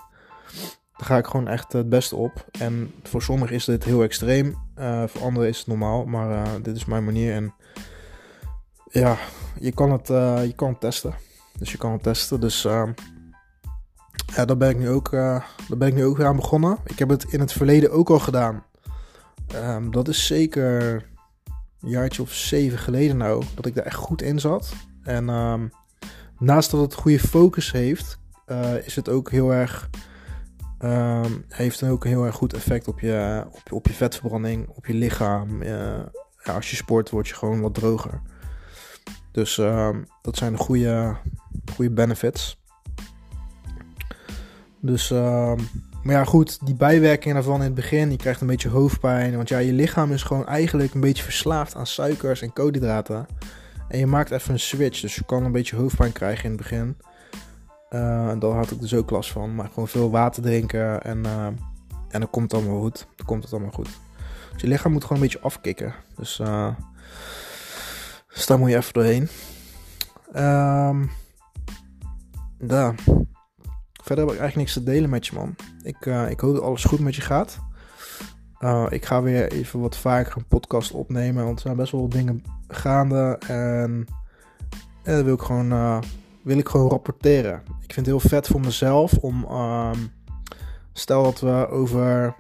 Daar 0.96 1.06
ga 1.06 1.18
ik 1.18 1.26
gewoon 1.26 1.48
echt 1.48 1.72
het 1.72 1.88
beste 1.88 2.16
op. 2.16 2.46
En 2.58 2.92
voor 3.02 3.22
sommigen 3.22 3.54
is 3.54 3.64
dit 3.64 3.84
heel 3.84 4.02
extreem. 4.02 4.54
Uh, 4.78 5.02
voor 5.06 5.22
anderen 5.22 5.48
is 5.48 5.58
het 5.58 5.66
normaal. 5.66 6.04
Maar 6.04 6.30
uh, 6.30 6.52
dit 6.62 6.76
is 6.76 6.84
mijn 6.84 7.04
manier. 7.04 7.32
En 7.32 7.54
ja, 8.90 9.16
je 9.60 9.72
kan 9.72 9.92
het, 9.92 10.08
je 10.46 10.52
kan 10.56 10.68
het 10.68 10.80
testen. 10.80 11.14
Dus 11.58 11.72
je 11.72 11.78
kan 11.78 11.92
het 11.92 12.02
testen. 12.02 12.40
Dus 12.40 12.62
ja, 14.34 14.44
daar 14.44 14.56
ben 14.56 14.70
ik 14.70 14.78
nu 14.78 14.90
ook, 14.90 15.10
daar 15.10 15.44
ben 15.78 15.88
ik 15.88 15.94
nu 15.94 16.04
ook 16.04 16.16
weer 16.16 16.26
aan 16.26 16.36
begonnen. 16.36 16.78
Ik 16.84 16.98
heb 16.98 17.08
het 17.08 17.25
in 17.32 17.40
het 17.40 17.52
verleden 17.52 17.90
ook 17.92 18.10
al 18.10 18.18
gedaan. 18.18 18.64
Um, 19.54 19.90
dat 19.90 20.08
is 20.08 20.26
zeker 20.26 20.92
een 21.80 21.88
jaartje 21.88 22.22
of 22.22 22.32
zeven 22.32 22.78
geleden 22.78 23.16
nou. 23.16 23.44
Dat 23.54 23.66
ik 23.66 23.75
daar 23.75 23.84
echt 23.84 23.96
goed 23.96 24.22
in 24.22 24.40
zat. 24.40 24.72
En 25.06 25.28
um, 25.28 25.70
naast 26.38 26.70
dat 26.70 26.80
het 26.80 26.94
goede 26.94 27.18
focus 27.18 27.72
heeft, 27.72 28.18
uh, 28.46 28.86
is 28.86 28.96
het 28.96 29.08
ook 29.08 29.30
heel 29.30 29.52
erg. 29.52 29.90
Um, 30.80 31.44
heeft 31.48 31.82
ook 31.82 32.04
een 32.04 32.10
heel 32.10 32.25
erg 32.25 32.34
goed 32.34 32.52
effect 32.52 32.88
op 32.88 33.00
je, 33.00 33.44
op, 33.50 33.72
op 33.72 33.86
je 33.86 33.92
vetverbranding, 33.92 34.68
op 34.68 34.86
je 34.86 34.94
lichaam. 34.94 35.62
Ja, 35.62 36.10
als 36.44 36.70
je 36.70 36.76
sport, 36.76 37.10
word 37.10 37.28
je 37.28 37.34
gewoon 37.34 37.60
wat 37.60 37.75
droger. 37.75 38.20
Dus 39.32 39.58
uh, 39.58 39.88
dat 40.22 40.36
zijn 40.36 40.52
de 40.52 40.58
goede, 40.58 41.16
goede 41.75 41.90
benefits. 41.90 42.60
Dus, 44.80 45.10
ehm, 45.10 45.60
maar 46.02 46.14
ja, 46.14 46.25
goed, 46.25 46.66
die 46.66 46.75
bijwerkingen 46.75 47.34
daarvan 47.34 47.58
in 47.58 47.64
het 47.64 47.75
begin, 47.75 48.10
je 48.10 48.16
krijgt 48.16 48.40
een 48.40 48.46
beetje 48.46 48.68
hoofdpijn. 48.68 49.36
Want 49.36 49.48
ja, 49.48 49.58
je 49.58 49.72
lichaam 49.72 50.12
is 50.12 50.22
gewoon 50.22 50.46
eigenlijk 50.46 50.94
een 50.94 51.00
beetje 51.00 51.22
verslaafd 51.22 51.75
aan 51.75 51.86
suikers 51.86 52.42
en 52.42 52.52
koolhydraten. 52.52 53.26
En 53.88 53.99
je 53.99 54.07
maakt 54.07 54.31
even 54.31 54.52
een 54.52 54.61
switch, 54.61 55.00
dus 55.00 55.14
je 55.14 55.25
kan 55.25 55.45
een 55.45 55.52
beetje 55.52 55.76
hoofdpijn 55.76 56.12
krijgen 56.12 56.45
in 56.45 56.50
het 56.50 56.61
begin. 56.61 56.97
Uh, 57.90 58.28
en 58.28 58.38
daar 58.38 58.50
had 58.50 58.71
ik 58.71 58.81
dus 58.81 58.95
ook 58.95 59.11
last 59.11 59.33
van. 59.33 59.55
Maar 59.55 59.69
gewoon 59.69 59.88
veel 59.88 60.11
water 60.11 60.43
drinken 60.43 61.02
en, 61.02 61.25
uh, 61.26 61.47
en 62.09 62.21
dan 62.21 62.31
komt 62.31 62.52
het 62.52 62.61
allemaal 62.61 62.81
goed. 62.81 63.07
Dan 63.16 63.26
komt 63.26 63.43
het 63.43 63.52
allemaal 63.52 63.71
goed. 63.71 63.88
Dus 64.52 64.61
je 64.61 64.69
lichaam 64.69 64.93
moet 64.93 65.02
gewoon 65.02 65.19
een 65.19 65.25
beetje 65.28 65.40
afkicken. 65.40 65.95
Dus, 66.16 66.38
uh, 66.38 66.75
dus 68.35 68.47
daar 68.47 68.59
moet 68.59 68.71
je 68.71 68.76
even 68.76 68.93
doorheen. 68.93 69.28
Um, 70.37 71.11
daar. 72.59 72.95
Verder 74.02 74.25
heb 74.25 74.35
ik 74.35 74.40
eigenlijk 74.40 74.57
niks 74.57 74.73
te 74.73 74.83
delen 74.83 75.11
met 75.11 75.26
je, 75.26 75.35
man. 75.35 75.57
Ik, 75.83 76.07
ik 76.28 76.40
hoop 76.40 76.55
dat 76.55 76.62
alles 76.62 76.85
goed 76.85 77.00
met 77.00 77.14
je 77.14 77.23
gaat. 77.23 77.59
ik 78.88 79.05
ga 79.05 79.23
weer 79.23 79.52
even 79.52 79.81
wat 79.81 79.97
vaker 79.97 80.37
een 80.37 80.47
podcast 80.47 80.93
opnemen. 80.93 81.45
Want 81.45 81.57
er 81.57 81.62
zijn 81.62 81.76
best 81.76 81.93
wel 81.93 82.09
dingen 82.09 82.43
gaande. 82.68 83.38
En, 83.47 84.06
en 85.02 85.14
dat 85.14 85.25
wil 85.25 85.34
ik 85.34 85.41
gewoon 85.41 86.02
wil 86.43 86.58
ik 86.58 86.69
gewoon 86.69 86.91
rapporteren. 86.91 87.62
Ik 87.67 87.93
vind 87.93 88.06
het 88.06 88.06
heel 88.06 88.28
vet 88.28 88.47
voor 88.47 88.60
mezelf 88.60 89.12
om. 89.12 89.45
Um, 89.50 90.14
stel 90.93 91.23
dat 91.23 91.41
we 91.41 91.69
over 91.71 92.34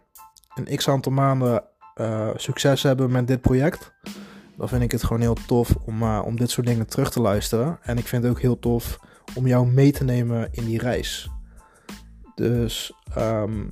een 0.54 0.76
x 0.76 0.88
aantal 0.88 1.12
maanden 1.12 1.64
uh, 2.00 2.28
succes 2.34 2.82
hebben 2.82 3.10
met 3.10 3.26
dit 3.26 3.40
project. 3.40 3.92
Dan 4.56 4.68
vind 4.68 4.82
ik 4.82 4.92
het 4.92 5.04
gewoon 5.04 5.22
heel 5.22 5.36
tof 5.46 5.76
om, 5.84 6.02
uh, 6.02 6.22
om 6.24 6.36
dit 6.36 6.50
soort 6.50 6.66
dingen 6.66 6.86
terug 6.86 7.10
te 7.10 7.20
luisteren. 7.20 7.78
En 7.82 7.98
ik 7.98 8.06
vind 8.06 8.22
het 8.22 8.32
ook 8.32 8.40
heel 8.40 8.58
tof 8.58 8.98
om 9.34 9.46
jou 9.46 9.66
mee 9.66 9.92
te 9.92 10.04
nemen 10.04 10.48
in 10.50 10.64
die 10.64 10.78
reis. 10.78 11.30
Dus 12.34 12.92
um, 13.18 13.70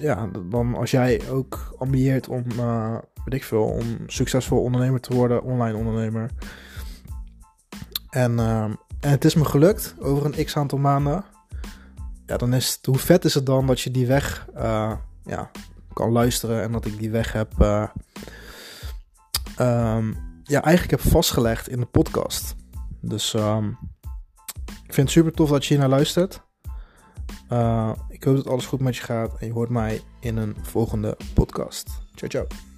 ja, 0.00 0.30
dan 0.50 0.74
als 0.74 0.90
jij 0.90 1.20
ook 1.30 1.74
ambieert 1.78 2.28
om, 2.28 2.44
weet 3.26 3.40
ik 3.40 3.44
veel, 3.44 3.64
om 3.64 3.98
succesvol 4.06 4.62
ondernemer 4.62 5.00
te 5.00 5.14
worden, 5.14 5.42
online 5.42 5.76
ondernemer. 5.76 6.30
En 8.10 8.38
um, 8.38 8.76
en 9.00 9.10
het 9.10 9.24
is 9.24 9.34
me 9.34 9.44
gelukt 9.44 9.94
over 9.98 10.24
een 10.24 10.44
x 10.44 10.56
aantal 10.56 10.78
maanden. 10.78 11.24
Ja, 12.26 12.36
dan 12.36 12.54
is 12.54 12.74
het, 12.74 12.86
hoe 12.86 12.98
vet 12.98 13.24
is 13.24 13.34
het 13.34 13.46
dan 13.46 13.66
dat 13.66 13.80
je 13.80 13.90
die 13.90 14.06
weg 14.06 14.46
uh, 14.56 14.92
ja, 15.24 15.50
kan 15.92 16.12
luisteren 16.12 16.62
en 16.62 16.72
dat 16.72 16.84
ik 16.84 16.98
die 16.98 17.10
weg 17.10 17.32
heb, 17.32 17.52
uh, 17.58 17.88
um, 19.60 20.16
ja, 20.42 20.62
eigenlijk 20.62 21.02
heb 21.02 21.12
vastgelegd 21.12 21.68
in 21.68 21.80
de 21.80 21.86
podcast. 21.86 22.54
Dus 23.00 23.34
um, 23.34 23.78
ik 24.64 24.94
vind 24.94 24.96
het 24.96 25.10
super 25.10 25.32
tof 25.32 25.50
dat 25.50 25.64
je 25.64 25.68
hier 25.74 25.78
naar 25.82 25.88
luistert. 25.88 26.44
Uh, 27.52 27.92
ik 28.08 28.24
hoop 28.24 28.36
dat 28.36 28.48
alles 28.48 28.66
goed 28.66 28.80
met 28.80 28.96
je 28.96 29.02
gaat 29.02 29.38
en 29.38 29.46
je 29.46 29.52
hoort 29.52 29.70
mij 29.70 30.00
in 30.20 30.36
een 30.36 30.56
volgende 30.62 31.16
podcast. 31.34 31.88
Ciao, 32.14 32.30
ciao. 32.30 32.75